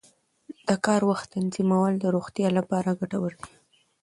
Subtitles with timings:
[0.67, 3.51] د کار وخت تنظیمول د روغتیا لپاره ګټور دي.